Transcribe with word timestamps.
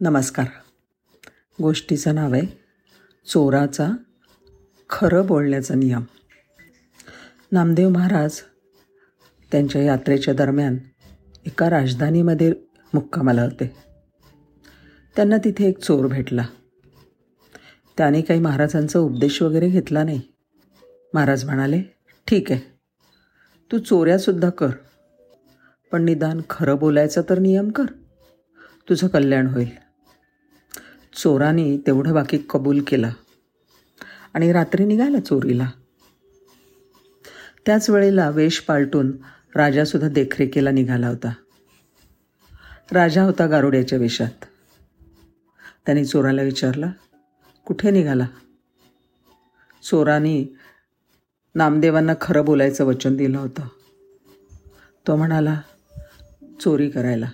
नमस्कार. 0.00 0.46
गोष्टीचं 1.62 2.14
नाव 2.14 2.32
आहे 2.34 2.42
चोराचा 3.26 3.88
खरं 4.90 5.26
बोलण्याचा 5.26 5.74
नियम. 5.74 6.02
नामदेव 7.52 7.88
महाराज 7.88 8.40
त्यांच्या 9.52 9.82
यात्रेच्या 9.82 10.34
दरम्यान 10.34 10.78
एका 11.46 11.70
राजधानीमध्ये 11.70 12.52
मुक्कामाला 12.94 13.42
होते. 13.42 13.76
त्यांना 15.16 15.36
तिथे 15.44 15.68
एक 15.68 15.78
चोर 15.78 16.06
भेटला. 16.06 16.44
त्याने 17.98 18.20
काही 18.20 18.40
महाराजांचा 18.40 18.98
उपदेश 18.98 19.42
वगैरे 19.42 19.68
घेतला 19.68 20.04
नाही. 20.04 20.20
महाराज 21.14 21.44
म्हणाले 21.44 21.82
ठीक 22.26 22.52
आहे 22.52 22.60
तू 23.72 23.78
चोऱ्यासुद्धा 23.78 24.50
कर 24.50 24.70
पण 25.92 26.04
निदान 26.04 26.40
खरं 26.50 26.76
बोलायचं 26.76 27.22
तर 27.30 27.38
नियम 27.38 27.70
कर. 27.70 27.84
तुझं 28.88 29.08
कल्याण 29.08 29.46
होईल. 29.46 29.85
चोराने 31.16 31.78
तेवढं 31.78 32.14
बाकी 32.14 32.38
कबूल 32.50 32.82
केला. 32.86 33.12
आणि 34.34 34.52
रात्री 34.52 34.84
निघाला 34.84 35.20
चोरीला. 35.20 35.70
त्याच 37.66 37.90
वेळेला 37.90 38.30
वेश 38.30 38.60
पालटून 38.60 39.12
राजासुद्धा 39.54 40.08
देखरेखीला 40.08 40.70
निघाला 40.70 41.08
होता. 41.08 41.32
राजा 42.92 43.22
होता 43.22 43.46
गारुड्याच्या 43.46 43.98
वेशात. 43.98 44.44
त्याने 45.86 46.04
चोराला 46.04 46.42
विचारला 46.42 46.92
कुठे 47.64 47.90
निघाला? 47.90 48.26
चोराने 49.82 50.56
नामदेवांना 51.54 52.12
खरं 52.20 52.44
बोलायचं 52.44 52.84
वचन 52.84 53.16
दिलं 53.16 53.38
होतं. 53.38 53.62
तो 55.06 55.16
म्हणाला 55.16 55.60
चोरी 56.60 56.90
करायला. 56.90 57.30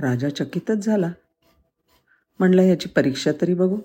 राजा 0.00 0.28
चकितच 0.28 0.84
झाला. 0.84 1.12
म्हणलं 2.42 2.62
ह्याची 2.62 2.88
परीक्षा 2.88 3.30
तरी 3.40 3.54
बघू. 3.54 3.76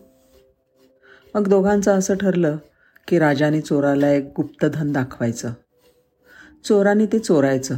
मग 1.36 1.48
दोघांचं 1.48 1.98
असं 1.98 2.18
ठरलं 2.18 2.58
की 3.08 3.20
राजाने 3.20 3.62
चोराला 3.62 4.12
एक 4.12 4.34
गुप्तधन 4.36 4.92
दाखवायचं. 4.92 5.54
चोराने 6.64 7.06
ते 7.06 7.20
चोरायचं 7.20 7.76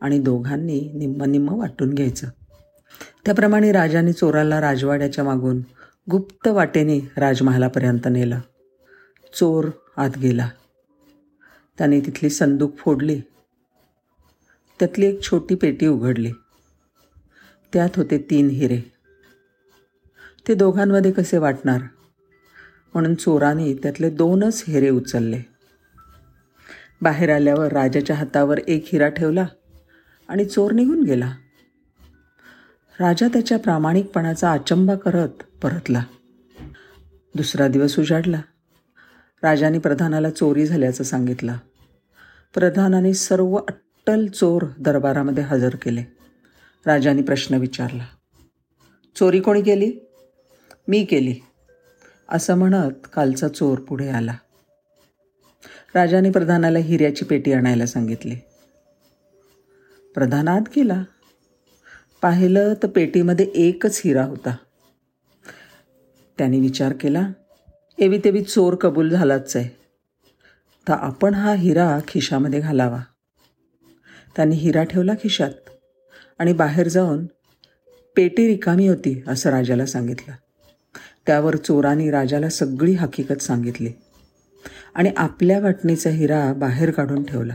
आणि 0.00 0.18
दोघांनी 0.18 0.92
निम्म 0.94 1.24
निम्म 1.24 1.52
वाटून 1.52 1.94
घ्यायचं. 1.94 2.26
त्याप्रमाणे 3.24 3.72
राजाने 3.72 4.12
चोराला 4.12 4.60
राजवाड्याच्या 4.60 5.24
मागून 5.24 5.60
गुप्त 6.10 6.48
वाटेने 6.48 6.98
राजमहालापर्यंत 7.16 8.08
नेलं. 8.10 8.40
चोर 9.34 9.68
आत 9.96 10.18
गेला. 10.18 10.48
त्याने 11.78 12.00
तिथली 12.00 12.30
संदूक 12.30 12.76
फोडली. 12.76 13.20
त्यातली 14.78 15.06
एक 15.06 15.22
छोटी 15.22 15.54
पेटी 15.54 15.86
उघडली. 15.86 16.32
त्यात 17.72 17.90
होते 17.96 18.26
तीन 18.30 18.48
हिरे. 18.48 18.91
ते 20.48 20.54
दोघांमध्ये 20.54 21.12
कसे 21.12 21.38
वाटणार? 21.38 21.78
म्हणून 22.94 23.14
चोराने 23.14 23.74
त्यातले 23.74 24.10
दोनच 24.10 24.64
हिरे 24.68 24.90
उचलले. 24.90 25.40
बाहेर 27.02 27.34
आल्यावर 27.34 27.72
राजाच्या 27.72 28.16
हातावर 28.16 28.58
एक 28.58 28.84
हिरा 28.92 29.08
ठेवला 29.08 29.46
आणि 30.28 30.44
चोर 30.44 30.72
निघून 30.72 31.02
गेला. 31.02 31.32
राजा 33.00 33.28
त्याच्या 33.28 33.58
प्रामाणिकपणाचा 33.58 34.52
आचंबा 34.52 34.94
करत 34.94 35.42
परतला. 35.62 36.04
दुसरा 37.34 37.68
दिवस 37.68 37.98
उजाडला. 37.98 38.40
राजाने 39.42 39.78
प्रधानाला 39.78 40.30
चोरी 40.30 40.66
झाल्याचं 40.66 41.04
सांगितलं. 41.04 41.56
प्रधानाने 42.54 43.14
सर्व 43.14 43.54
अट्टल 43.54 44.26
चोर 44.26 44.62
दरबारामध्ये 44.78 45.44
हजर 45.44 45.74
केले. 45.74 46.04
राजाने 46.86 47.22
प्रश्न 47.22 47.54
विचारला 47.54 48.04
चोरी 49.16 49.40
कोणी 49.40 49.62
केली? 49.62 49.92
मी 50.88 51.04
केली. 51.04 51.34
असं 52.28 52.54
म्हणत 52.54 52.90
कालचा 53.12 53.48
चोर 53.48 53.78
पुढे 53.78 54.08
आला. 54.08 54.36
राजाने 55.94 56.30
प्रधानाला 56.30 56.78
हिऱ्याची 56.78 57.24
पेटी 57.24 57.52
आणायला 57.52 57.86
सांगितली. 57.86 58.34
प्रधान 60.14 60.48
आत 60.48 60.60
गेला. 60.76 61.04
पाहिलं 62.22 62.74
तर 62.82 62.86
पेटीमध्ये 62.86 63.50
एकच 63.54 64.02
हिरा 64.04 64.24
होता. 64.24 64.56
त्याने 66.38 66.60
विचार 66.60 66.92
केला 66.92 67.28
एवी 67.98 68.18
तेवी 68.18 68.42
चोर 68.42 68.74
कबूल 68.74 69.10
झालाच 69.10 69.56
आहे. 69.56 69.68
तर 70.88 70.92
आपण 70.92 71.34
हा 71.34 71.54
हिरा 71.54 71.98
खिशामध्ये 72.08 72.60
घालावा. 72.60 73.00
त्याने 74.36 74.54
हिरा 74.54 74.84
ठेवला 74.84 75.14
खिशात 75.14 75.70
आणि 76.38 76.52
बाहेर 76.52 76.88
जाऊन 76.88 77.26
पेटी 78.16 78.46
रिकामी 78.46 78.88
होती 78.88 79.22
असं 79.26 79.50
राजाला 79.50 79.86
सांगितलं. 79.86 80.34
त्यावर 81.26 81.56
चोराने 81.56 82.10
राजाला 82.10 82.48
सगळी 82.48 82.92
हकीकत 82.92 83.42
सांगितली. 83.42 83.92
आणि 84.94 85.12
आपल्या 85.16 85.60
वाटणीचा 85.60 86.10
हिरा 86.10 86.52
बाहेर 86.52 86.90
काढून 86.90 87.24
ठेवला. 87.24 87.54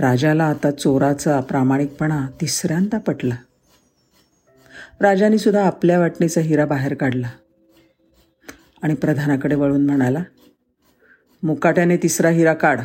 राजाला 0.00 0.44
आता 0.44 0.70
चोराचा 0.70 1.40
प्रामाणिकपणा 1.40 2.26
तिसऱ्यांदा 2.40 2.98
पटला. 2.98 3.36
राजाने 5.00 5.38
सुद्धा 5.38 5.66
आपल्या 5.66 5.98
वाटणीचा 5.98 6.40
हिरा 6.40 6.66
बाहेर 6.66 6.94
काढला. 6.94 7.30
आणि 8.82 8.94
प्रधानाकडे 8.94 9.54
वळून 9.54 9.86
म्हणाला 9.86 10.22
मुकाट्याने 11.42 11.96
तिसरा 11.96 12.28
हिरा 12.28 12.54
काढ. 12.54 12.80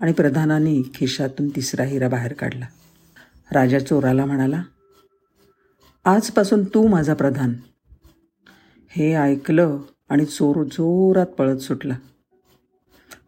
आणि 0.00 0.12
प्रधानाने 0.12 0.82
खिशातून 0.94 1.48
तिसरा 1.48 1.84
हिरा 1.84 2.08
बाहेर 2.08 2.32
काढला. 2.32 2.66
राजा 3.52 3.78
चोराला 3.78 4.24
म्हणाला 4.24 4.62
आजपासून 6.04 6.64
तू 6.64 6.86
माझा 6.86 7.14
प्रधान. 7.14 7.54
हे 8.96 9.14
ऐकलं 9.14 9.78
आणि 10.08 10.24
चोर 10.24 10.64
जोरात 10.64 11.26
पळत 11.26 11.56
सुटला. 11.56 11.94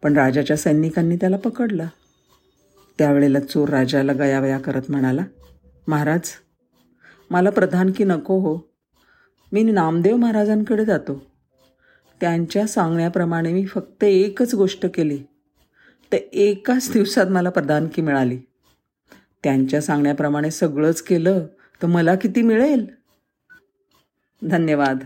पण 0.03 0.17
राजाच्या 0.17 0.57
सैनिकांनी 0.57 1.15
त्याला 1.15 1.37
पकडलं. 1.37 1.85
त्यावेळेला 2.97 3.39
चोर 3.39 3.69
राजाला 3.69 4.13
गयावया 4.13 4.59
करत 4.59 4.81
म्हणाला 4.89 5.25
महाराज 5.87 6.21
मला 7.29 7.49
प्रधान 7.49 7.91
की 7.91 8.03
नको 8.03 8.39
हो? 8.39 8.59
मी 9.51 9.63
नामदेव 9.63 10.15
महाराजांकडे 10.15 10.85
जातो. 10.85 11.25
त्यांच्या 12.21 12.67
सांगण्याप्रमाणे 12.67 13.53
मी 13.53 13.65
फक्त 13.65 14.03
एकच 14.03 14.55
गोष्ट 14.55 14.85
केली. 14.93 15.17
तर 16.11 16.17
एकाच 16.33 16.91
दिवसात 16.91 17.27
मला 17.27 17.49
प्रधानकी 17.49 18.01
मिळाली. 18.01 18.39
त्यांच्या 19.43 19.81
सांगण्याप्रमाणे 19.81 20.51
सगळंच 20.51 21.01
केलं 21.01 21.47
तर 21.81 21.87
मला 21.87 22.15
किती 22.15 22.41
मिळेल? 22.41 22.85
धन्यवाद. 24.47 24.97